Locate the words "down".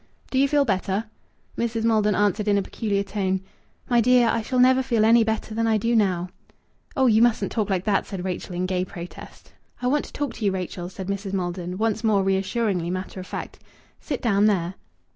14.23-14.45